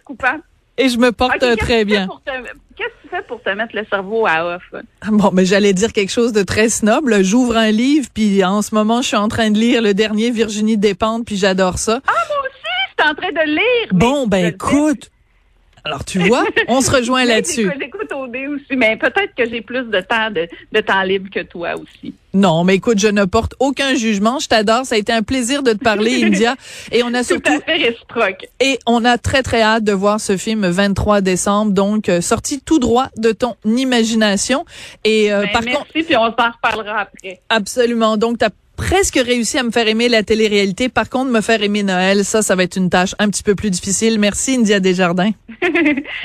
Et 0.80 0.88
je 0.88 0.98
me 0.98 1.12
porte 1.12 1.44
très 1.58 1.84
bien. 1.84 2.08
Qu'est-ce 2.76 2.88
que 2.88 3.02
tu 3.02 3.08
fais 3.10 3.22
pour 3.28 3.42
te 3.42 3.50
mettre 3.50 3.76
le 3.76 3.84
cerveau 3.90 4.26
à 4.26 4.56
off? 4.56 4.62
Bon, 5.10 5.30
mais 5.32 5.44
j'allais 5.44 5.74
dire 5.74 5.92
quelque 5.92 6.10
chose 6.10 6.32
de 6.32 6.42
très 6.42 6.68
snob. 6.70 7.10
J'ouvre 7.20 7.56
un 7.56 7.70
livre, 7.70 8.08
puis 8.14 8.42
en 8.42 8.62
ce 8.62 8.74
moment, 8.74 9.02
je 9.02 9.08
suis 9.08 9.16
en 9.16 9.28
train 9.28 9.50
de 9.50 9.58
lire 9.58 9.82
le 9.82 9.92
dernier 9.92 10.30
Virginie 10.30 10.78
Despentes, 10.78 11.26
puis 11.26 11.36
j'adore 11.36 11.78
ça. 11.78 12.00
Ah, 12.06 12.12
moi 12.28 12.38
aussi, 12.44 12.96
je 12.96 13.02
suis 13.02 13.10
en 13.10 13.14
train 13.14 13.30
de 13.32 13.50
lire. 13.50 13.88
bon, 13.92 14.26
ben 14.26 14.46
écoute. 14.46 15.10
Alors, 15.84 16.04
tu 16.04 16.18
vois, 16.20 16.44
on 16.68 16.80
se 16.80 16.90
rejoint 16.90 17.24
là-dessus. 17.24 17.70
j'écoute- 17.78 17.96
dé 18.30 18.46
aussi, 18.46 18.76
mais 18.76 18.96
peut-être 18.98 19.34
que 19.36 19.48
j'ai 19.48 19.62
plus 19.62 19.82
de 19.84 20.00
temps 20.02 20.30
de, 20.30 20.46
de 20.72 20.80
temps 20.80 21.02
libre 21.02 21.30
que 21.34 21.40
toi 21.40 21.70
aussi. 21.74 22.14
Non, 22.34 22.64
mais 22.64 22.74
écoute, 22.76 22.98
je 22.98 23.08
ne 23.08 23.24
porte 23.24 23.54
aucun 23.58 23.94
jugement. 23.94 24.38
Je 24.38 24.46
t'adore. 24.46 24.84
Ça 24.84 24.94
a 24.94 24.98
été 24.98 25.10
un 25.12 25.22
plaisir 25.22 25.62
de 25.62 25.72
te 25.72 25.78
parler, 25.82 26.22
India. 26.24 26.54
Et 26.92 27.02
on 27.02 27.12
a 27.14 27.20
Tout 27.20 27.28
surtout, 27.28 27.52
à 27.54 27.60
fait 27.60 27.76
réciproque. 27.78 28.46
et 28.60 28.78
on 28.86 29.04
a 29.06 29.16
très, 29.16 29.42
très 29.42 29.62
hâte 29.62 29.84
de 29.84 29.92
voir 29.92 30.20
ce 30.20 30.36
film 30.36 30.66
23 30.66 31.22
décembre. 31.22 31.72
Donc, 31.72 32.08
euh, 32.10 32.20
sorti 32.20 32.60
tout 32.60 32.78
droit 32.78 33.08
de 33.16 33.32
ton 33.32 33.56
imagination. 33.64 34.64
Et, 35.04 35.32
euh, 35.32 35.42
Ben, 35.42 35.48
par 35.52 35.62
merci, 35.62 35.78
contre, 35.78 35.90
puis 35.92 36.16
on 36.16 36.26
s'en 36.36 36.50
reparlera 36.52 37.00
après. 37.00 37.40
absolument. 37.48 38.16
Donc, 38.16 38.38
t'as 38.38 38.50
presque 38.80 39.16
réussi 39.16 39.58
à 39.58 39.62
me 39.62 39.70
faire 39.70 39.86
aimer 39.88 40.08
la 40.08 40.22
télé-réalité. 40.22 40.88
Par 40.88 41.10
contre, 41.10 41.30
me 41.30 41.42
faire 41.42 41.62
aimer 41.62 41.82
Noël, 41.82 42.24
ça, 42.24 42.40
ça 42.40 42.56
va 42.56 42.62
être 42.62 42.76
une 42.76 42.88
tâche 42.88 43.14
un 43.18 43.28
petit 43.28 43.42
peu 43.42 43.54
plus 43.54 43.70
difficile. 43.70 44.18
Merci, 44.18 44.54
India 44.54 44.80
Desjardins. 44.80 45.32